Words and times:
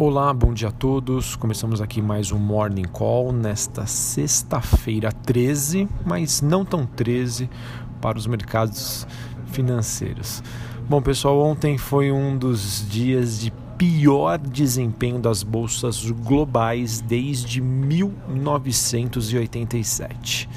Olá, 0.00 0.32
bom 0.32 0.54
dia 0.54 0.68
a 0.68 0.70
todos. 0.70 1.34
Começamos 1.34 1.80
aqui 1.80 2.00
mais 2.00 2.30
um 2.30 2.38
Morning 2.38 2.84
Call 2.84 3.32
nesta 3.32 3.84
sexta-feira 3.84 5.10
13, 5.10 5.88
mas 6.06 6.40
não 6.40 6.64
tão 6.64 6.86
13 6.86 7.50
para 8.00 8.16
os 8.16 8.24
mercados 8.24 9.04
financeiros. 9.46 10.40
Bom, 10.88 11.02
pessoal, 11.02 11.40
ontem 11.40 11.76
foi 11.76 12.12
um 12.12 12.38
dos 12.38 12.88
dias 12.88 13.40
de 13.40 13.52
pior 13.76 14.38
desempenho 14.38 15.18
das 15.18 15.42
bolsas 15.42 16.08
globais 16.12 17.00
desde 17.00 17.60
1987. 17.60 20.48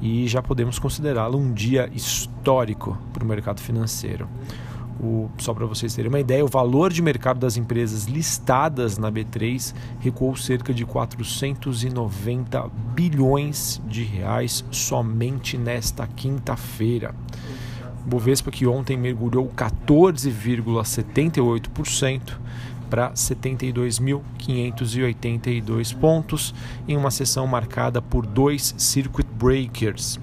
E 0.00 0.26
já 0.26 0.40
podemos 0.40 0.78
considerá-lo 0.78 1.36
um 1.36 1.52
dia 1.52 1.90
histórico 1.92 2.96
para 3.12 3.22
o 3.22 3.26
mercado 3.26 3.60
financeiro. 3.60 4.26
O, 5.00 5.30
só 5.38 5.54
para 5.54 5.64
vocês 5.64 5.94
terem 5.94 6.08
uma 6.08 6.18
ideia, 6.18 6.44
o 6.44 6.48
valor 6.48 6.92
de 6.92 7.00
mercado 7.00 7.38
das 7.38 7.56
empresas 7.56 8.06
listadas 8.06 8.98
na 8.98 9.12
B3 9.12 9.72
recuou 10.00 10.34
cerca 10.34 10.74
de 10.74 10.84
490 10.84 12.68
bilhões 12.94 13.80
de 13.86 14.02
reais 14.02 14.64
somente 14.72 15.56
nesta 15.56 16.04
quinta-feira. 16.06 17.14
Bovespa 18.04 18.50
que 18.50 18.66
ontem 18.66 18.96
mergulhou 18.96 19.48
14,78% 19.48 22.32
para 22.90 23.12
72.582 23.12 25.96
pontos 25.96 26.52
em 26.88 26.96
uma 26.96 27.10
sessão 27.10 27.46
marcada 27.46 28.02
por 28.02 28.26
dois 28.26 28.74
circuit 28.78 29.28
breakers 29.38 30.18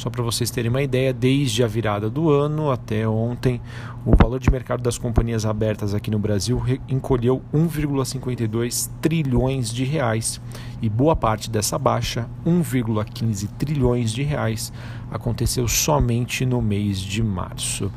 só 0.00 0.08
para 0.08 0.22
vocês 0.22 0.50
terem 0.50 0.70
uma 0.70 0.80
ideia, 0.80 1.12
desde 1.12 1.62
a 1.62 1.66
virada 1.66 2.08
do 2.08 2.30
ano 2.30 2.70
até 2.70 3.06
ontem, 3.06 3.60
o 4.06 4.16
valor 4.16 4.40
de 4.40 4.50
mercado 4.50 4.82
das 4.82 4.96
companhias 4.96 5.44
abertas 5.44 5.92
aqui 5.92 6.10
no 6.10 6.18
Brasil 6.18 6.58
encolheu 6.88 7.42
1,52 7.52 8.88
trilhões 9.02 9.70
de 9.70 9.84
reais 9.84 10.40
e 10.80 10.88
boa 10.88 11.14
parte 11.14 11.50
dessa 11.50 11.78
baixa, 11.78 12.26
1,15 12.46 13.46
trilhões 13.58 14.10
de 14.10 14.22
reais, 14.22 14.72
aconteceu 15.10 15.68
somente 15.68 16.46
no 16.46 16.62
mês 16.62 16.98
de 16.98 17.22
março. 17.22 17.92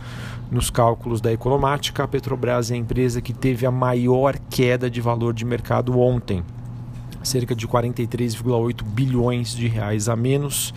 Nos 0.51 0.69
cálculos 0.69 1.21
da 1.21 1.31
Economática, 1.31 2.03
a 2.03 2.07
Petrobras 2.07 2.69
é 2.69 2.73
a 2.73 2.77
empresa 2.77 3.21
que 3.21 3.31
teve 3.31 3.65
a 3.65 3.71
maior 3.71 4.37
queda 4.49 4.89
de 4.89 4.99
valor 4.99 5.33
de 5.33 5.45
mercado 5.45 5.97
ontem, 5.97 6.43
cerca 7.23 7.55
de 7.55 7.65
43,8 7.65 8.83
bilhões 8.83 9.55
de 9.55 9.67
reais 9.69 10.09
a 10.09 10.17
menos 10.17 10.73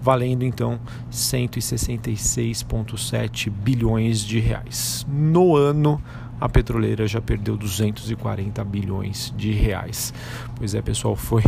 valendo 0.00 0.44
então 0.44 0.78
166,7 1.10 3.50
bilhões 3.50 4.20
de 4.20 4.38
reais. 4.38 5.04
No 5.08 5.56
ano, 5.56 6.00
a 6.40 6.48
petroleira 6.48 7.06
já 7.06 7.20
perdeu 7.20 7.56
240 7.56 8.62
bilhões 8.64 9.32
de 9.36 9.52
reais. 9.52 10.12
Pois 10.54 10.74
é, 10.74 10.82
pessoal, 10.82 11.16
foi 11.16 11.42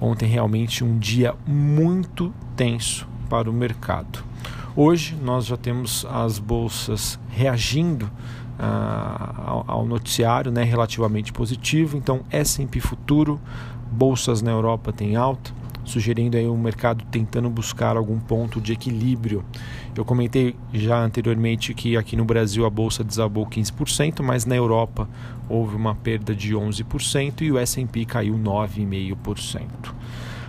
ontem 0.00 0.26
realmente 0.26 0.82
um 0.82 0.98
dia 0.98 1.34
muito 1.46 2.32
tenso 2.56 3.06
para 3.28 3.48
o 3.48 3.52
mercado. 3.52 4.24
Hoje 4.74 5.16
nós 5.22 5.46
já 5.46 5.56
temos 5.56 6.06
as 6.10 6.38
bolsas 6.38 7.20
reagindo 7.28 8.10
ah, 8.58 9.34
ao, 9.46 9.64
ao, 9.66 9.86
noticiário 9.86 10.50
né, 10.50 10.62
relativamente 10.62 11.32
positivo. 11.32 11.96
Então, 11.96 12.22
S&P 12.30 12.80
Futuro, 12.80 13.40
bolsas 13.90 14.42
na 14.42 14.50
Europa 14.50 14.92
tem 14.92 15.14
alta, 15.14 15.52
sugerindo 15.92 16.36
aí 16.36 16.46
um 16.48 16.56
mercado 16.56 17.04
tentando 17.10 17.50
buscar 17.50 17.96
algum 17.96 18.18
ponto 18.18 18.60
de 18.60 18.72
equilíbrio. 18.72 19.44
Eu 19.94 20.04
comentei 20.04 20.56
já 20.72 20.98
anteriormente 20.98 21.74
que 21.74 21.96
aqui 21.96 22.16
no 22.16 22.24
Brasil 22.24 22.64
a 22.64 22.70
bolsa 22.70 23.04
desabou 23.04 23.46
15%, 23.46 24.22
mas 24.22 24.46
na 24.46 24.56
Europa 24.56 25.08
houve 25.48 25.76
uma 25.76 25.94
perda 25.94 26.34
de 26.34 26.54
11% 26.54 27.42
e 27.42 27.52
o 27.52 27.58
S&P 27.58 28.04
caiu 28.06 28.38
9,5%. 28.38 29.60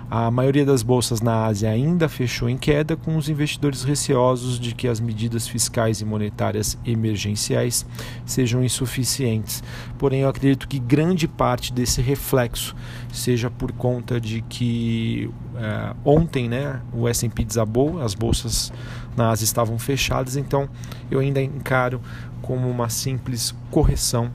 A 0.09 0.29
maioria 0.29 0.65
das 0.65 0.83
bolsas 0.83 1.21
na 1.21 1.45
Ásia 1.45 1.69
ainda 1.69 2.07
fechou 2.07 2.47
em 2.47 2.57
queda, 2.57 2.95
com 2.95 3.17
os 3.17 3.29
investidores 3.29 3.83
receosos 3.83 4.59
de 4.59 4.75
que 4.75 4.87
as 4.87 4.99
medidas 4.99 5.47
fiscais 5.47 6.01
e 6.01 6.05
monetárias 6.05 6.77
emergenciais 6.85 7.85
sejam 8.25 8.63
insuficientes. 8.63 9.63
Porém, 9.97 10.21
eu 10.21 10.29
acredito 10.29 10.67
que 10.67 10.77
grande 10.77 11.27
parte 11.27 11.73
desse 11.73 12.01
reflexo 12.01 12.75
seja 13.11 13.49
por 13.49 13.71
conta 13.71 14.21
de 14.21 14.41
que 14.41 15.31
é, 15.55 15.95
ontem 16.05 16.47
né, 16.47 16.81
o 16.93 17.07
S&P 17.07 17.43
desabou, 17.43 18.01
as 18.01 18.13
bolsas 18.13 18.71
na 19.15 19.29
Ásia 19.29 19.45
estavam 19.45 19.79
fechadas, 19.79 20.35
então 20.35 20.69
eu 21.09 21.19
ainda 21.19 21.41
encaro 21.41 21.99
como 22.41 22.69
uma 22.69 22.89
simples 22.89 23.55
correção 23.71 24.31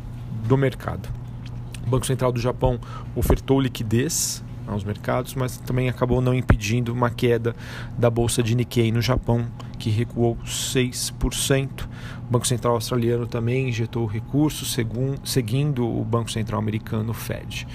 do 0.47 0.57
mercado. 0.57 1.09
O 1.87 1.91
Banco 1.91 2.07
Central 2.07 2.33
do 2.33 2.41
Japão 2.41 2.81
ofertou 3.15 3.61
liquidez 3.61 4.43
aos 4.69 4.85
mercados, 4.85 5.35
mas 5.35 5.57
também 5.59 5.89
acabou 5.89 6.21
não 6.21 6.35
impedindo 6.35 6.93
uma 6.93 7.11
queda 7.11 7.55
da 7.97 8.11
bolsa 8.11 8.43
de 8.43 8.55
Nikkei 8.55 8.93
no 8.93 9.01
Japão, 9.01 9.47
que 9.79 9.91
recuou 9.91 10.37
6%. 10.45 11.85
O 11.85 12.31
Banco 12.31 12.47
Central 12.47 12.75
australiano 12.75 13.27
também 13.27 13.69
injetou 13.69 14.07
recursos, 14.07 14.77
seguindo 15.25 15.89
o 15.89 16.05
Banco 16.05 16.31
Central 16.31 16.61
americano, 16.61 17.13
Fed. 17.13 17.67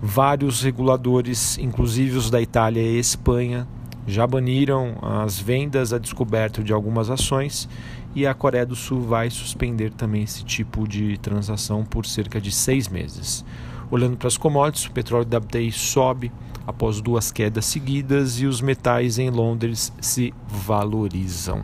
Vários 0.00 0.62
reguladores, 0.62 1.58
inclusive 1.58 2.16
os 2.16 2.30
da 2.30 2.40
Itália 2.40 2.80
e 2.80 2.98
Espanha, 2.98 3.66
já 4.06 4.26
baniram 4.26 4.96
as 5.02 5.38
vendas 5.38 5.92
a 5.92 5.98
descoberto 5.98 6.62
de 6.62 6.72
algumas 6.72 7.10
ações 7.10 7.68
e 8.14 8.26
a 8.26 8.32
Coreia 8.32 8.64
do 8.64 8.74
Sul 8.74 9.02
vai 9.02 9.28
suspender 9.28 9.92
também 9.92 10.22
esse 10.22 10.44
tipo 10.44 10.88
de 10.88 11.18
transação 11.18 11.84
por 11.84 12.06
cerca 12.06 12.40
de 12.40 12.50
seis 12.50 12.88
meses. 12.88 13.44
Olhando 13.90 14.16
para 14.18 14.28
as 14.28 14.36
commodities, 14.36 14.86
o 14.86 14.92
petróleo 14.92 15.26
WTI 15.26 15.72
sobe 15.72 16.30
após 16.66 17.00
duas 17.00 17.32
quedas 17.32 17.64
seguidas 17.64 18.38
e 18.38 18.46
os 18.46 18.60
metais 18.60 19.18
em 19.18 19.30
Londres 19.30 19.90
se 19.98 20.34
valorizam. 20.46 21.62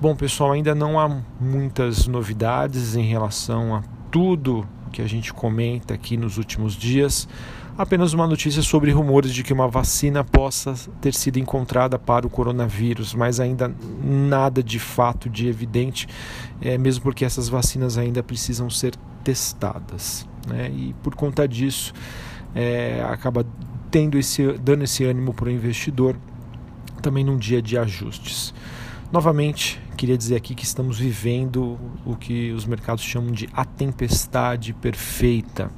Bom, 0.00 0.16
pessoal, 0.16 0.52
ainda 0.52 0.74
não 0.74 0.98
há 0.98 1.22
muitas 1.40 2.08
novidades 2.08 2.96
em 2.96 3.04
relação 3.04 3.76
a 3.76 3.82
tudo 4.10 4.66
que 4.92 5.00
a 5.00 5.06
gente 5.06 5.32
comenta 5.32 5.94
aqui 5.94 6.16
nos 6.16 6.36
últimos 6.36 6.74
dias. 6.74 7.28
Apenas 7.78 8.12
uma 8.12 8.26
notícia 8.26 8.62
sobre 8.62 8.90
rumores 8.90 9.32
de 9.32 9.44
que 9.44 9.52
uma 9.52 9.68
vacina 9.68 10.24
possa 10.24 10.74
ter 11.00 11.14
sido 11.14 11.38
encontrada 11.38 11.96
para 11.96 12.26
o 12.26 12.30
coronavírus, 12.30 13.14
mas 13.14 13.38
ainda 13.38 13.72
nada 14.02 14.62
de 14.62 14.80
fato, 14.80 15.30
de 15.30 15.46
evidente, 15.46 16.08
é, 16.60 16.76
mesmo 16.76 17.04
porque 17.04 17.24
essas 17.24 17.48
vacinas 17.48 17.96
ainda 17.96 18.22
precisam 18.22 18.68
ser 18.68 18.96
testadas 19.22 20.26
né? 20.46 20.70
e 20.70 20.94
por 21.02 21.14
conta 21.14 21.46
disso 21.46 21.92
é, 22.54 23.04
acaba 23.10 23.44
tendo 23.90 24.18
esse, 24.18 24.52
dando 24.52 24.84
esse 24.84 25.04
ânimo 25.04 25.34
para 25.34 25.48
o 25.48 25.50
investidor 25.50 26.16
também 27.02 27.24
num 27.24 27.36
dia 27.36 27.60
de 27.60 27.76
ajustes. 27.78 28.54
Novamente, 29.12 29.80
queria 29.96 30.18
dizer 30.18 30.36
aqui 30.36 30.54
que 30.54 30.64
estamos 30.64 30.98
vivendo 30.98 31.78
o 32.04 32.16
que 32.16 32.50
os 32.52 32.66
mercados 32.66 33.04
chamam 33.04 33.30
de 33.30 33.48
a 33.52 33.64
tempestade 33.64 34.72
perfeita. 34.72 35.70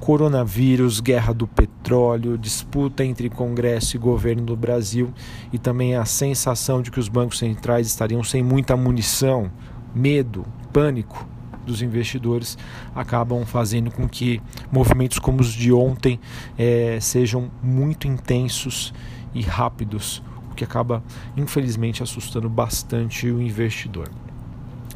Coronavírus, 0.00 1.00
guerra 1.00 1.32
do 1.32 1.46
petróleo, 1.46 2.36
disputa 2.36 3.04
entre 3.04 3.30
Congresso 3.30 3.96
e 3.96 3.98
governo 3.98 4.44
do 4.44 4.56
Brasil 4.56 5.12
e 5.52 5.58
também 5.58 5.94
a 5.94 6.04
sensação 6.04 6.82
de 6.82 6.90
que 6.90 7.00
os 7.00 7.08
bancos 7.08 7.38
centrais 7.38 7.86
estariam 7.86 8.22
sem 8.22 8.42
muita 8.42 8.76
munição, 8.76 9.50
medo, 9.94 10.44
pânico 10.72 11.26
dos 11.66 11.82
investidores 11.82 12.56
acabam 12.94 13.44
fazendo 13.44 13.90
com 13.90 14.08
que 14.08 14.40
movimentos 14.70 15.18
como 15.18 15.40
os 15.40 15.52
de 15.52 15.72
ontem 15.72 16.18
é, 16.56 16.98
sejam 17.00 17.50
muito 17.62 18.06
intensos 18.06 18.94
e 19.34 19.42
rápidos, 19.42 20.22
o 20.50 20.54
que 20.54 20.64
acaba 20.64 21.02
infelizmente 21.36 22.02
assustando 22.02 22.48
bastante 22.48 23.30
o 23.30 23.42
investidor. 23.42 24.08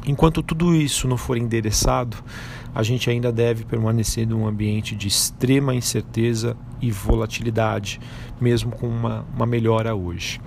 Enquanto 0.05 0.41
tudo 0.41 0.73
isso 0.73 1.07
não 1.07 1.17
for 1.17 1.37
endereçado, 1.37 2.17
a 2.73 2.81
gente 2.81 3.09
ainda 3.09 3.31
deve 3.31 3.65
permanecer 3.65 4.25
num 4.25 4.47
ambiente 4.47 4.95
de 4.95 5.07
extrema 5.07 5.75
incerteza 5.75 6.57
e 6.81 6.89
volatilidade, 6.89 7.99
mesmo 8.39 8.71
com 8.71 8.87
uma, 8.87 9.25
uma 9.35 9.45
melhora 9.45 9.93
hoje. 9.93 10.41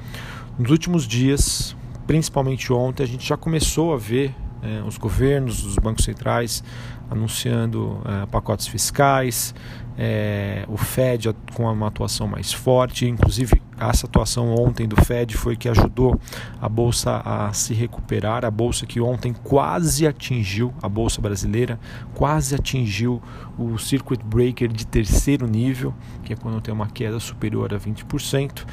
Nos 0.58 0.70
últimos 0.70 1.06
dias, 1.06 1.76
principalmente 2.06 2.72
ontem, 2.72 3.04
a 3.04 3.06
gente 3.06 3.26
já 3.26 3.36
começou 3.36 3.94
a 3.94 3.96
ver 3.96 4.34
é, 4.64 4.82
os 4.86 4.96
governos, 4.96 5.64
os 5.64 5.76
bancos 5.76 6.04
centrais 6.04 6.64
anunciando 7.10 8.00
é, 8.04 8.26
pacotes 8.26 8.66
fiscais, 8.66 9.54
é, 9.96 10.64
o 10.68 10.76
Fed 10.76 11.34
com 11.54 11.70
uma 11.70 11.86
atuação 11.86 12.26
mais 12.26 12.52
forte, 12.52 13.06
inclusive 13.06 13.62
essa 13.78 14.06
atuação 14.06 14.54
ontem 14.54 14.88
do 14.88 14.96
Fed 15.04 15.36
foi 15.36 15.56
que 15.56 15.68
ajudou 15.68 16.18
a 16.60 16.68
bolsa 16.68 17.22
a 17.24 17.52
se 17.52 17.74
recuperar, 17.74 18.44
a 18.44 18.50
bolsa 18.50 18.86
que 18.86 19.00
ontem 19.00 19.32
quase 19.32 20.06
atingiu, 20.06 20.72
a 20.82 20.88
bolsa 20.88 21.20
brasileira 21.20 21.78
quase 22.14 22.54
atingiu 22.54 23.22
o 23.58 23.78
circuit 23.78 24.20
breaker 24.24 24.68
de 24.68 24.86
terceiro 24.86 25.46
nível, 25.46 25.94
que 26.24 26.32
é 26.32 26.36
quando 26.36 26.60
tem 26.60 26.74
uma 26.74 26.88
queda 26.88 27.20
superior 27.20 27.72
a 27.72 27.78
20%, 27.78 28.64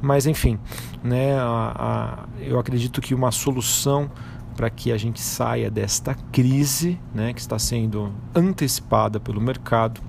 mas 0.00 0.26
enfim, 0.26 0.58
né, 1.02 1.36
a, 1.38 2.26
a, 2.28 2.28
eu 2.40 2.58
acredito 2.58 3.00
que 3.00 3.14
uma 3.14 3.32
solução 3.32 4.10
para 4.58 4.68
que 4.68 4.90
a 4.90 4.96
gente 4.96 5.20
saia 5.20 5.70
desta 5.70 6.16
crise 6.32 6.98
né, 7.14 7.32
que 7.32 7.38
está 7.38 7.60
sendo 7.60 8.12
antecipada 8.34 9.20
pelo 9.20 9.40
mercado 9.40 10.00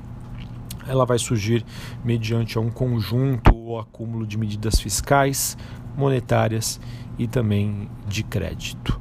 ela 0.88 1.06
vai 1.06 1.20
surgir 1.20 1.64
mediante 2.04 2.58
um 2.58 2.72
conjunto 2.72 3.56
ou 3.56 3.80
acúmulo 3.80 4.26
de 4.26 4.40
medidas 4.40 4.80
fiscais, 4.80 5.56
monetárias 5.96 6.82
e 7.20 7.28
também 7.28 7.88
de 8.08 8.24
crédito. 8.24 9.00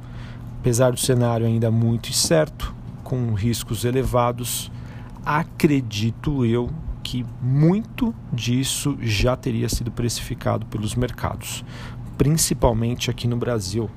Apesar 0.59 0.91
do 0.91 0.99
cenário 0.99 1.47
ainda 1.47 1.71
muito 1.71 2.09
incerto, 2.09 2.75
com 3.03 3.33
riscos 3.33 3.85
elevados, 3.85 4.71
acredito 5.25 6.45
eu 6.45 6.69
que 7.01 7.25
muito 7.41 8.13
disso 8.31 8.95
já 9.01 9.35
teria 9.35 9.67
sido 9.67 9.89
precificado 9.89 10.67
pelos 10.67 10.93
mercados, 10.93 11.65
principalmente 12.19 13.09
aqui 13.09 13.27
no 13.27 13.35
Brasil. 13.35 13.89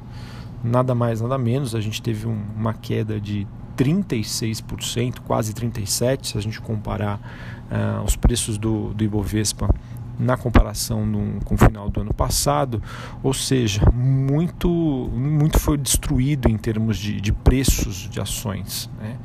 Nada 0.63 0.95
mais, 0.95 1.21
nada 1.21 1.37
menos, 1.37 1.75
a 1.75 1.81
gente 1.81 2.01
teve 2.01 2.27
um, 2.27 2.41
uma 2.57 2.73
queda 2.73 3.21
de 3.21 3.47
36%, 3.77 5.21
quase 5.21 5.53
37%, 5.53 6.27
se 6.27 6.39
a 6.39 6.41
gente 6.41 6.61
comparar 6.61 7.19
uh, 7.71 8.05
os 8.05 8.17
preços 8.17 8.59
do, 8.59 8.95
do 8.95 9.03
Ibovespa 9.03 9.69
na 10.19 10.37
comparação 10.37 11.05
no, 11.05 11.41
com 11.45 11.55
o 11.55 11.59
final 11.59 11.89
do 11.91 12.01
ano 12.01 12.15
passado, 12.15 12.83
ou 13.23 13.35
seja, 13.35 13.83
muito, 13.93 14.69
muito 14.69 15.59
foi 15.59 15.77
destruído 15.77 16.49
em 16.49 16.57
termos 16.57 16.97
de, 16.97 17.21
de 17.21 17.33
preços 17.33 18.09
de 18.09 18.21
ações. 18.21 18.89
Né? 19.01 19.17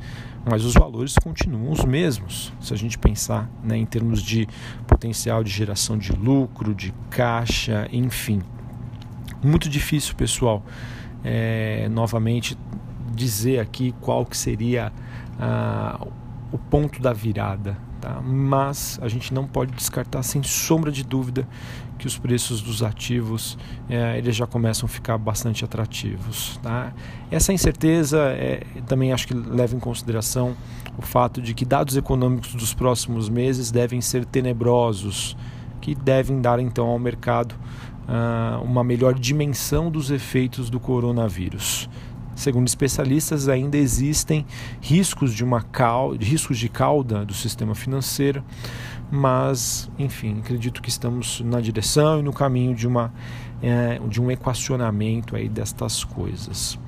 mas 0.48 0.64
os 0.64 0.72
valores 0.72 1.14
continuam 1.14 1.70
os 1.70 1.84
mesmos. 1.84 2.52
Se 2.60 2.72
a 2.72 2.76
gente 2.76 2.98
pensar 2.98 3.50
né, 3.62 3.76
em 3.76 3.84
termos 3.84 4.22
de 4.22 4.48
potencial 4.86 5.44
de 5.44 5.50
geração 5.50 5.98
de 5.98 6.12
lucro, 6.12 6.74
de 6.74 6.92
caixa, 7.10 7.86
enfim. 7.92 8.40
Muito 9.42 9.68
difícil, 9.68 10.14
pessoal, 10.14 10.64
é, 11.24 11.88
novamente 11.90 12.56
dizer 13.14 13.60
aqui 13.60 13.94
qual 14.00 14.24
que 14.24 14.36
seria 14.36 14.92
ah, 15.38 16.06
o 16.52 16.58
ponto 16.58 17.00
da 17.00 17.12
virada 17.12 17.88
Tá? 18.00 18.20
Mas 18.22 18.98
a 19.02 19.08
gente 19.08 19.34
não 19.34 19.46
pode 19.46 19.72
descartar 19.72 20.22
sem 20.22 20.42
sombra 20.42 20.90
de 20.92 21.02
dúvida 21.02 21.48
que 21.98 22.06
os 22.06 22.16
preços 22.16 22.62
dos 22.62 22.80
ativos 22.82 23.58
é, 23.88 24.16
eles 24.16 24.36
já 24.36 24.46
começam 24.46 24.86
a 24.86 24.88
ficar 24.88 25.18
bastante 25.18 25.64
atrativos. 25.64 26.58
Tá? 26.62 26.92
Essa 27.30 27.52
incerteza 27.52 28.18
é, 28.18 28.62
também 28.86 29.12
acho 29.12 29.26
que 29.26 29.34
leva 29.34 29.74
em 29.74 29.80
consideração 29.80 30.56
o 30.96 31.02
fato 31.02 31.42
de 31.42 31.54
que 31.54 31.64
dados 31.64 31.96
econômicos 31.96 32.54
dos 32.54 32.72
próximos 32.72 33.28
meses 33.28 33.70
devem 33.70 34.00
ser 34.00 34.24
tenebrosos, 34.24 35.36
que 35.80 35.94
devem 35.94 36.40
dar 36.40 36.60
então 36.60 36.86
ao 36.86 36.98
mercado 36.98 37.56
uh, 38.08 38.62
uma 38.62 38.82
melhor 38.82 39.14
dimensão 39.14 39.90
dos 39.90 40.10
efeitos 40.10 40.70
do 40.70 40.80
coronavírus. 40.80 41.88
Segundo 42.34 42.68
especialistas, 42.68 43.48
ainda 43.48 43.76
existem 43.76 44.46
riscos 44.80 45.34
de 45.34 45.42
uma 45.42 45.60
cauda, 45.60 46.24
riscos 46.24 46.56
de 46.56 46.68
cauda 46.68 47.24
do 47.24 47.34
sistema 47.34 47.74
financeiro, 47.74 48.44
mas, 49.10 49.90
enfim, 49.98 50.38
acredito 50.38 50.80
que 50.80 50.88
estamos 50.88 51.40
na 51.40 51.60
direção 51.60 52.20
e 52.20 52.22
no 52.22 52.32
caminho 52.32 52.76
de, 52.76 52.86
uma, 52.86 53.12
é, 53.60 53.98
de 54.08 54.20
um 54.20 54.30
equacionamento 54.30 55.34
aí 55.34 55.48
destas 55.48 56.04
coisas. 56.04 56.78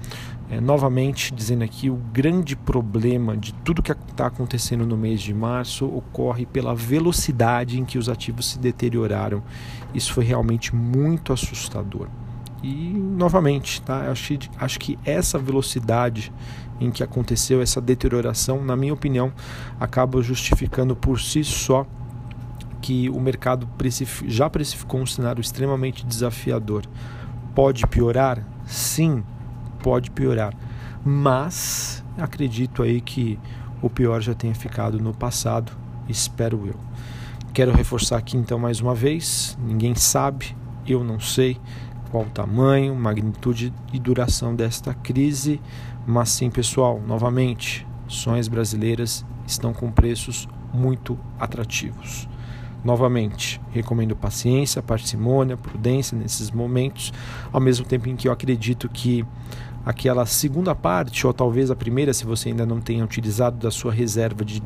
É, 0.51 0.61
novamente, 0.61 1.33
dizendo 1.33 1.63
aqui, 1.63 1.89
o 1.89 1.95
grande 1.95 2.57
problema 2.57 3.37
de 3.37 3.55
tudo 3.55 3.81
que 3.81 3.93
está 3.93 4.27
acontecendo 4.27 4.85
no 4.85 4.97
mês 4.97 5.21
de 5.21 5.33
março 5.33 5.87
ocorre 5.87 6.45
pela 6.45 6.75
velocidade 6.75 7.79
em 7.79 7.85
que 7.85 7.97
os 7.97 8.09
ativos 8.09 8.51
se 8.51 8.59
deterioraram. 8.59 9.45
Isso 9.95 10.13
foi 10.13 10.25
realmente 10.25 10.75
muito 10.75 11.33
assustador. 11.33 12.09
E 12.63 12.91
novamente, 12.93 13.81
tá? 13.81 14.11
acho, 14.11 14.37
acho 14.59 14.79
que 14.81 14.99
essa 15.05 15.39
velocidade 15.39 16.33
em 16.81 16.91
que 16.91 17.03
aconteceu 17.03 17.63
essa 17.63 17.81
deterioração, 17.81 18.65
na 18.65 18.75
minha 18.75 18.93
opinião, 18.93 19.33
acaba 19.79 20.21
justificando 20.21 20.97
por 20.97 21.21
si 21.21 21.45
só 21.45 21.87
que 22.81 23.09
o 23.11 23.21
mercado 23.21 23.69
já 24.27 24.49
precificou 24.51 25.01
um 25.01 25.07
cenário 25.07 25.41
extremamente 25.41 26.05
desafiador. 26.05 26.85
Pode 27.55 27.87
piorar? 27.87 28.45
Sim, 28.67 29.23
pode 29.83 30.11
piorar. 30.11 30.55
Mas 31.05 32.05
acredito 32.19 32.83
aí 32.83 33.01
que 33.01 33.39
o 33.83 33.89
pior 33.89 34.21
já 34.21 34.35
tenha 34.35 34.55
ficado 34.55 35.01
no 35.01 35.15
passado, 35.15 35.73
espero 36.09 36.67
eu. 36.67 36.77
Quero 37.53 37.73
reforçar 37.73 38.19
aqui 38.19 38.37
então 38.37 38.59
mais 38.59 38.81
uma 38.81 38.95
vez: 38.95 39.57
ninguém 39.61 39.95
sabe, 39.95 40.57
eu 40.87 41.03
não 41.03 41.19
sei 41.19 41.57
qual 42.11 42.25
o 42.25 42.31
tamanho, 42.31 42.95
magnitude 42.95 43.73
e 43.93 43.99
duração 43.99 44.55
desta 44.55 44.93
crise, 44.93 45.61
mas 46.07 46.29
sim, 46.31 46.51
pessoal, 46.51 47.01
novamente, 47.07 47.87
ações 48.07 48.49
brasileiras 48.49 49.25
estão 49.47 49.73
com 49.73 49.91
preços 49.91 50.49
muito 50.73 51.19
atrativos. 51.39 52.29
Novamente, 52.83 53.61
recomendo 53.71 54.17
paciência, 54.17 54.83
parcimônia, 54.83 55.57
prudência 55.57 56.17
nesses 56.17 56.51
momentos, 56.51 57.13
ao 57.53 57.61
mesmo 57.61 57.85
tempo 57.85 58.09
em 58.09 58.17
que 58.17 58.27
eu 58.27 58.33
acredito 58.33 58.89
que 58.89 59.25
aquela 59.85 60.27
segunda 60.27 60.75
parte, 60.75 61.27
ou 61.27 61.33
talvez 61.33 61.71
a 61.71 61.77
primeira, 61.77 62.13
se 62.13 62.25
você 62.25 62.51
ainda 62.51 62.67
não 62.67 62.81
tenha 62.81 63.05
utilizado 63.05 63.57
da 63.57 63.71
sua 63.71 63.93
reserva 63.93 64.45
de 64.45 64.61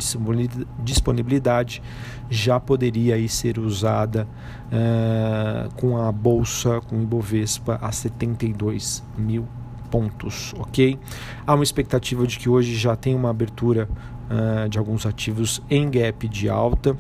disponibilidade, 0.83 1.83
já 2.29 2.59
poderia 2.59 3.15
aí 3.15 3.29
ser 3.29 3.59
usada 3.59 4.27
uh, 4.67 5.73
com 5.77 5.97
a 5.97 6.11
bolsa, 6.11 6.81
com 6.89 6.99
o 6.99 7.03
Ibovespa 7.03 7.79
a 7.81 7.93
72 7.93 9.03
mil 9.17 9.47
pontos, 9.91 10.53
ok? 10.59 10.99
Há 11.47 11.55
uma 11.55 11.65
expectativa 11.65 12.27
de 12.27 12.39
que 12.39 12.49
hoje 12.49 12.75
já 12.75 12.97
tem 12.97 13.15
uma 13.15 13.31
abertura 13.31 13.89
uh, 14.29 14.69
de 14.69 14.79
alguns 14.79 15.07
ativos 15.07 15.63
em 15.71 15.89
gap 15.89 16.27
de 16.27 16.49
alta, 16.49 16.97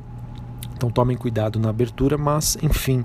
então 0.77 0.91
tomem 0.91 1.17
cuidado 1.17 1.59
na 1.59 1.71
abertura, 1.71 2.17
mas 2.17 2.57
enfim 2.63 3.05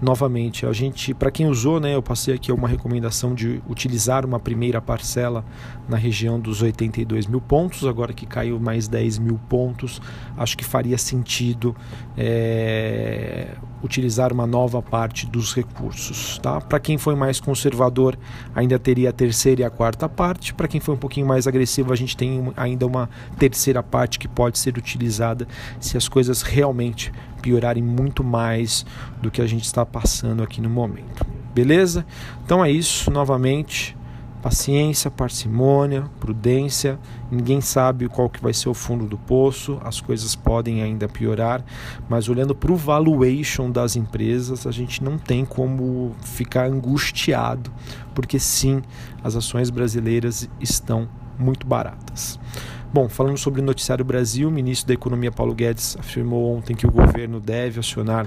novamente. 0.00 0.64
A 0.64 0.72
gente, 0.72 1.12
para 1.12 1.30
quem 1.30 1.46
usou, 1.46 1.80
né, 1.80 1.94
eu 1.94 2.02
passei 2.02 2.34
aqui 2.34 2.52
uma 2.52 2.68
recomendação 2.68 3.34
de 3.34 3.60
utilizar 3.68 4.24
uma 4.24 4.38
primeira 4.38 4.80
parcela 4.80 5.44
na 5.88 5.96
região 5.96 6.38
dos 6.38 6.62
82 6.62 7.26
mil 7.26 7.40
pontos, 7.40 7.84
agora 7.84 8.12
que 8.12 8.26
caiu 8.26 8.60
mais 8.60 8.86
10 8.86 9.18
mil 9.18 9.38
pontos, 9.48 10.00
acho 10.36 10.56
que 10.56 10.64
faria 10.64 10.96
sentido 10.98 11.74
é, 12.16 13.48
utilizar 13.82 14.32
uma 14.32 14.46
nova 14.46 14.80
parte 14.80 15.26
dos 15.26 15.54
recursos. 15.54 16.38
Tá? 16.38 16.60
Para 16.60 16.78
quem 16.78 16.96
foi 16.98 17.14
mais 17.14 17.40
conservador, 17.40 18.16
ainda 18.54 18.78
teria 18.78 19.10
a 19.10 19.12
terceira 19.12 19.62
e 19.62 19.64
a 19.64 19.70
quarta 19.70 20.08
parte. 20.08 20.54
Para 20.54 20.68
quem 20.68 20.80
foi 20.80 20.94
um 20.94 20.98
pouquinho 20.98 21.26
mais 21.26 21.46
agressivo, 21.46 21.92
a 21.92 21.96
gente 21.96 22.16
tem 22.16 22.52
ainda 22.56 22.86
uma 22.86 23.08
terceira 23.38 23.82
parte 23.82 24.18
que 24.18 24.28
pode 24.28 24.58
ser 24.58 24.76
utilizada 24.76 25.46
se 25.80 25.96
as 25.96 26.08
coisas 26.08 26.42
realmente 26.42 27.12
piorarem 27.40 27.82
muito 27.82 28.22
mais 28.22 28.84
do 29.20 29.30
que 29.30 29.40
a 29.40 29.46
gente 29.46 29.64
está 29.64 29.84
passando 29.84 30.42
aqui 30.42 30.60
no 30.60 30.70
momento. 30.70 31.26
Beleza? 31.54 32.06
Então 32.44 32.64
é 32.64 32.70
isso, 32.70 33.10
novamente. 33.10 33.96
Paciência, 34.40 35.10
parcimônia, 35.10 36.04
prudência. 36.20 36.98
Ninguém 37.30 37.60
sabe 37.60 38.08
qual 38.08 38.30
que 38.30 38.40
vai 38.40 38.54
ser 38.54 38.68
o 38.68 38.74
fundo 38.74 39.04
do 39.06 39.18
poço. 39.18 39.80
As 39.82 40.00
coisas 40.00 40.36
podem 40.36 40.80
ainda 40.82 41.08
piorar, 41.08 41.64
mas 42.08 42.28
olhando 42.28 42.54
para 42.54 42.70
o 42.70 42.76
valuation 42.76 43.68
das 43.68 43.96
empresas, 43.96 44.66
a 44.66 44.70
gente 44.70 45.02
não 45.02 45.18
tem 45.18 45.44
como 45.44 46.14
ficar 46.22 46.66
angustiado, 46.66 47.72
porque 48.14 48.38
sim, 48.38 48.80
as 49.24 49.34
ações 49.34 49.70
brasileiras 49.70 50.48
estão 50.60 51.08
muito 51.36 51.66
baratas. 51.66 52.38
Bom, 52.90 53.06
falando 53.06 53.36
sobre 53.36 53.60
o 53.60 53.64
Noticiário 53.64 54.02
Brasil, 54.02 54.48
o 54.48 54.50
ministro 54.50 54.88
da 54.88 54.94
Economia 54.94 55.30
Paulo 55.30 55.54
Guedes 55.54 55.94
afirmou 56.00 56.56
ontem 56.56 56.74
que 56.74 56.86
o 56.86 56.90
governo 56.90 57.38
deve 57.38 57.78
acionar 57.78 58.26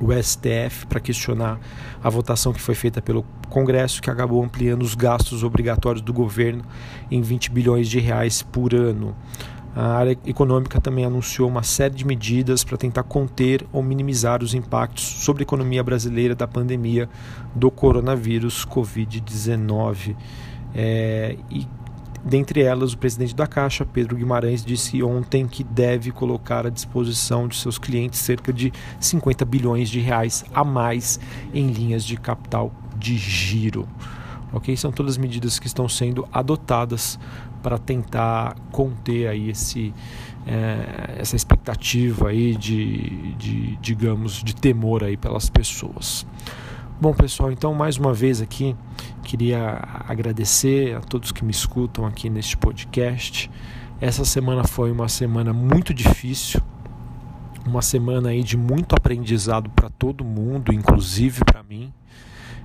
o 0.00 0.12
STF 0.12 0.84
para 0.88 0.98
questionar 0.98 1.60
a 2.02 2.10
votação 2.10 2.52
que 2.52 2.60
foi 2.60 2.74
feita 2.74 3.00
pelo 3.00 3.24
Congresso, 3.48 4.02
que 4.02 4.10
acabou 4.10 4.42
ampliando 4.42 4.82
os 4.82 4.96
gastos 4.96 5.44
obrigatórios 5.44 6.02
do 6.02 6.12
governo 6.12 6.64
em 7.08 7.22
20 7.22 7.52
bilhões 7.52 7.88
de 7.88 8.00
reais 8.00 8.42
por 8.42 8.74
ano. 8.74 9.14
A 9.76 9.96
área 9.96 10.18
econômica 10.26 10.80
também 10.80 11.04
anunciou 11.04 11.48
uma 11.48 11.62
série 11.62 11.94
de 11.94 12.04
medidas 12.04 12.64
para 12.64 12.76
tentar 12.76 13.04
conter 13.04 13.64
ou 13.72 13.80
minimizar 13.80 14.42
os 14.42 14.54
impactos 14.54 15.04
sobre 15.04 15.42
a 15.42 15.44
economia 15.44 15.84
brasileira 15.84 16.34
da 16.34 16.48
pandemia 16.48 17.08
do 17.54 17.70
coronavírus 17.70 18.66
Covid-19. 18.66 20.16
É, 20.74 21.36
e 21.50 21.66
Dentre 22.24 22.62
elas, 22.62 22.92
o 22.92 22.98
presidente 22.98 23.34
da 23.34 23.46
Caixa, 23.46 23.84
Pedro 23.84 24.16
Guimarães, 24.16 24.64
disse 24.64 25.02
ontem 25.02 25.46
que 25.46 25.62
deve 25.62 26.10
colocar 26.10 26.66
à 26.66 26.70
disposição 26.70 27.48
de 27.48 27.56
seus 27.56 27.78
clientes 27.78 28.18
cerca 28.18 28.52
de 28.52 28.72
50 29.00 29.44
bilhões 29.44 29.88
de 29.88 30.00
reais 30.00 30.44
a 30.52 30.64
mais 30.64 31.18
em 31.54 31.68
linhas 31.68 32.04
de 32.04 32.16
capital 32.16 32.72
de 32.96 33.16
giro. 33.16 33.88
Ok? 34.52 34.76
São 34.76 34.90
todas 34.90 35.12
as 35.12 35.18
medidas 35.18 35.58
que 35.58 35.66
estão 35.66 35.88
sendo 35.88 36.26
adotadas 36.32 37.18
para 37.62 37.78
tentar 37.78 38.56
conter 38.70 39.28
aí 39.28 39.50
esse, 39.50 39.92
é, 40.46 41.16
essa 41.18 41.36
expectativa 41.36 42.28
aí 42.28 42.56
de, 42.56 43.34
de, 43.34 43.76
digamos, 43.76 44.42
de 44.42 44.54
temor 44.54 45.04
aí 45.04 45.16
pelas 45.16 45.50
pessoas. 45.50 46.26
Bom, 47.00 47.14
pessoal, 47.14 47.52
então 47.52 47.72
mais 47.72 47.96
uma 47.96 48.12
vez 48.12 48.42
aqui 48.42 48.74
queria 49.22 49.84
agradecer 50.08 50.96
a 50.96 51.00
todos 51.00 51.30
que 51.30 51.44
me 51.44 51.52
escutam 51.52 52.04
aqui 52.04 52.28
neste 52.28 52.56
podcast. 52.56 53.48
Essa 54.00 54.24
semana 54.24 54.64
foi 54.64 54.90
uma 54.90 55.08
semana 55.08 55.52
muito 55.52 55.94
difícil, 55.94 56.60
uma 57.64 57.82
semana 57.82 58.30
aí 58.30 58.42
de 58.42 58.56
muito 58.56 58.96
aprendizado 58.96 59.70
para 59.70 59.88
todo 59.88 60.24
mundo, 60.24 60.72
inclusive 60.72 61.44
para 61.44 61.62
mim. 61.62 61.92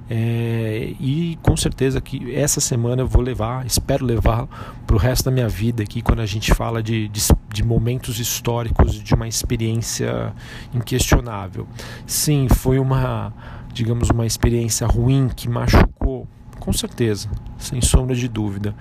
É, 0.09 0.95
e 0.99 1.37
com 1.41 1.55
certeza 1.55 2.01
que 2.01 2.35
essa 2.35 2.59
semana 2.59 3.03
eu 3.03 3.07
vou 3.07 3.21
levar, 3.21 3.65
espero 3.65 4.03
levar 4.03 4.47
para 4.85 4.95
o 4.95 4.99
resto 4.99 5.25
da 5.25 5.31
minha 5.31 5.47
vida 5.47 5.81
aqui, 5.83 6.01
quando 6.01 6.19
a 6.21 6.25
gente 6.25 6.53
fala 6.53 6.83
de, 6.83 7.07
de, 7.07 7.21
de, 7.49 7.63
momentos 7.63 8.19
históricos, 8.19 9.01
de 9.01 9.13
uma 9.13 9.27
experiência 9.27 10.33
inquestionável. 10.73 11.65
Sim, 12.05 12.49
foi 12.49 12.79
uma, 12.79 13.33
digamos, 13.73 14.09
uma 14.09 14.25
experiência 14.25 14.85
ruim 14.85 15.29
que 15.35 15.49
machucou, 15.49 16.27
com 16.59 16.71
certeza, 16.71 17.29
sem 17.57 17.81
sombra 17.81 18.15
de 18.15 18.27
dúvida, 18.27 18.75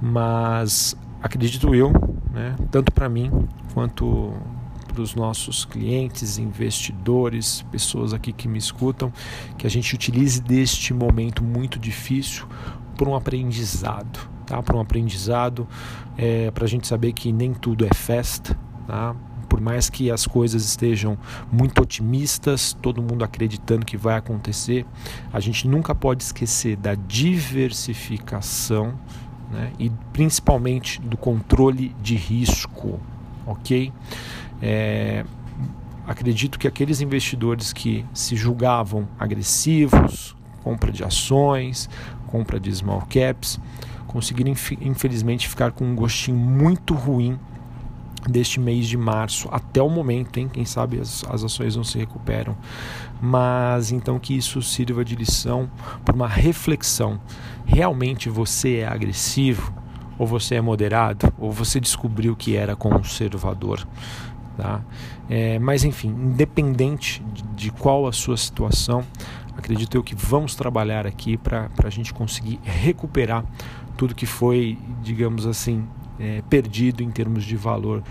mas 0.00 0.96
acredito 1.22 1.74
eu, 1.74 1.92
né, 2.32 2.56
tanto 2.70 2.92
para 2.92 3.08
mim 3.08 3.30
quanto 3.74 4.32
para 4.86 5.02
os 5.02 5.14
nossos 5.14 5.64
clientes, 5.64 6.38
investidores, 6.38 7.64
pessoas 7.70 8.12
aqui 8.12 8.32
que 8.32 8.48
me 8.48 8.58
escutam, 8.58 9.12
que 9.56 9.66
a 9.66 9.70
gente 9.70 9.94
utilize 9.94 10.40
deste 10.40 10.92
momento 10.92 11.44
muito 11.44 11.78
difícil 11.78 12.46
para 12.96 13.08
um 13.08 13.14
aprendizado, 13.14 14.28
tá? 14.44 14.60
Para 14.60 14.76
um 14.76 14.80
aprendizado, 14.80 15.68
é, 16.16 16.50
para 16.50 16.64
a 16.64 16.68
gente 16.68 16.88
saber 16.88 17.12
que 17.12 17.30
nem 17.32 17.54
tudo 17.54 17.86
é 17.86 17.94
festa, 17.94 18.58
tá? 18.88 19.14
Por 19.58 19.64
mais 19.64 19.90
que 19.90 20.08
as 20.08 20.24
coisas 20.24 20.64
estejam 20.64 21.18
muito 21.50 21.82
otimistas, 21.82 22.76
todo 22.80 23.02
mundo 23.02 23.24
acreditando 23.24 23.84
que 23.84 23.96
vai 23.96 24.16
acontecer, 24.16 24.86
a 25.32 25.40
gente 25.40 25.66
nunca 25.66 25.96
pode 25.96 26.22
esquecer 26.22 26.76
da 26.76 26.94
diversificação 26.94 28.94
né? 29.50 29.72
e 29.76 29.90
principalmente 30.12 31.00
do 31.00 31.16
controle 31.16 31.92
de 32.00 32.14
risco, 32.14 33.00
ok? 33.44 33.92
É, 34.62 35.24
acredito 36.06 36.56
que 36.56 36.68
aqueles 36.68 37.00
investidores 37.00 37.72
que 37.72 38.04
se 38.14 38.36
julgavam 38.36 39.08
agressivos, 39.18 40.36
compra 40.62 40.92
de 40.92 41.02
ações, 41.02 41.90
compra 42.28 42.60
de 42.60 42.72
small 42.72 43.02
caps, 43.10 43.58
conseguiram 44.06 44.52
infelizmente 44.80 45.48
ficar 45.48 45.72
com 45.72 45.84
um 45.84 45.96
gostinho 45.96 46.36
muito 46.36 46.94
ruim 46.94 47.36
deste 48.26 48.58
mês 48.58 48.86
de 48.86 48.96
março 48.96 49.48
até 49.50 49.82
o 49.82 49.88
momento, 49.88 50.38
hein? 50.38 50.48
Quem 50.52 50.64
sabe 50.64 51.00
as, 51.00 51.24
as 51.28 51.44
ações 51.44 51.76
não 51.76 51.84
se 51.84 51.98
recuperam. 51.98 52.56
Mas 53.20 53.92
então 53.92 54.18
que 54.18 54.36
isso 54.36 54.60
sirva 54.62 55.04
de 55.04 55.14
lição 55.14 55.70
para 56.04 56.14
uma 56.14 56.28
reflexão. 56.28 57.20
Realmente 57.64 58.28
você 58.28 58.78
é 58.78 58.88
agressivo? 58.88 59.72
Ou 60.18 60.26
você 60.26 60.56
é 60.56 60.60
moderado? 60.60 61.32
Ou 61.38 61.52
você 61.52 61.78
descobriu 61.78 62.34
que 62.34 62.56
era 62.56 62.74
conservador? 62.74 63.86
Tá? 64.56 64.82
É, 65.30 65.58
mas 65.60 65.84
enfim, 65.84 66.08
independente 66.08 67.22
de, 67.54 67.70
qual 67.70 68.08
a 68.08 68.12
sua 68.12 68.36
situação, 68.36 69.04
acredito 69.56 69.96
eu 69.96 70.02
que 70.02 70.16
vamos 70.16 70.56
trabalhar 70.56 71.06
aqui 71.06 71.36
para 71.36 71.70
a 71.84 71.90
gente 71.90 72.12
conseguir 72.12 72.58
recuperar 72.64 73.44
tudo 73.96 74.14
que 74.14 74.26
foi, 74.26 74.76
digamos 75.02 75.46
assim, 75.46 75.86
é, 76.18 76.42
perdido 76.48 77.02
em 77.02 77.10
termos 77.10 77.44
de 77.44 77.56
valor 77.56 78.02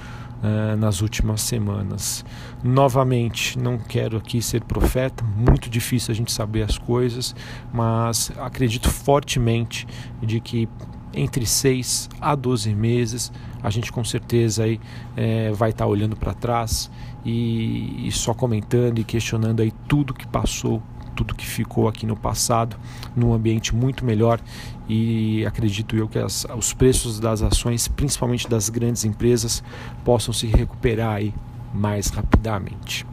uh, 0.42 0.78
nas 0.78 1.02
últimas 1.02 1.42
semanas. 1.42 2.26
Novamente, 2.64 3.58
não 3.58 3.78
quero 3.78 4.18
aqui 4.18 4.42
ser 4.42 4.64
profeta, 4.64 5.24
muito 5.24 5.70
difícil 5.70 6.12
a 6.12 6.16
gente 6.16 6.32
saber 6.32 6.64
as 6.64 6.78
coisas, 6.78 7.36
mas 7.74 8.32
acredito 8.38 8.90
fortemente 8.90 9.88
de 10.22 10.40
que 10.40 10.68
entre 11.14 11.46
6 11.46 12.10
a 12.22 12.36
12 12.36 12.76
meses, 12.76 13.32
a 13.64 13.70
gente 13.70 13.92
com 13.92 14.04
certeza 14.04 14.64
aí, 14.64 14.80
é, 15.16 15.52
vai 15.52 15.72
estar 15.72 15.86
tá 15.86 15.90
olhando 15.90 16.16
para 16.16 16.34
trás 16.34 16.92
e, 17.26 18.08
e, 18.08 18.12
só 18.12 18.34
comentando 18.34 19.00
e 19.00 19.04
questionando 19.04 19.62
aí 19.62 19.72
tudo 19.88 20.14
que 20.14 20.28
passou, 20.28 20.82
tudo 21.18 21.34
que 21.34 21.46
ficou 21.46 21.88
aqui 21.88 22.06
no 22.06 22.16
passado, 22.16 22.78
num 23.16 23.34
ambiente 23.34 23.76
muito 23.76 24.06
melhor 24.06 24.40
e 24.88 25.44
acredito 25.46 25.96
eu 25.96 26.08
que 26.08 26.20
as, 26.20 26.46
os 26.56 26.74
preços 26.74 27.20
das 27.20 27.42
ações, 27.42 27.88
principalmente 27.88 28.48
das 28.48 28.70
grandes 28.70 29.04
empresas, 29.04 29.64
possam 30.06 30.34
se 30.34 30.46
recuperar 30.46 31.16
aí 31.16 31.34
mais 31.74 32.08
rapidamente. 32.08 33.06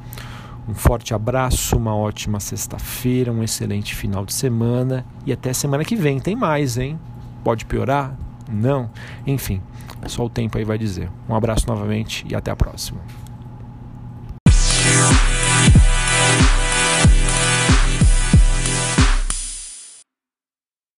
Um 0.69 0.75
forte 0.75 1.15
abraço, 1.15 1.77
uma 1.77 1.95
ótima 1.95 2.41
sexta-feira, 2.41 3.33
um 3.33 3.43
excelente 3.43 3.95
final 3.95 4.25
de 4.25 4.33
semana 4.33 5.05
e 5.27 5.33
até 5.33 5.53
semana 5.53 5.85
que 5.85 5.97
vem. 5.97 6.21
Tem 6.21 6.37
mais, 6.37 6.79
hein? 6.79 6.99
Pode 7.43 7.65
piorar? 7.65 8.17
Não. 8.51 8.91
Enfim, 9.27 9.61
só 10.07 10.25
o 10.25 10.31
tempo 10.31 10.57
aí 10.57 10.65
vai 10.65 10.79
dizer. 10.79 11.11
Um 11.29 11.35
abraço 11.35 11.67
novamente 11.67 12.25
e 12.29 12.35
até 12.35 12.51
a 12.51 12.57
próxima. 12.57 13.01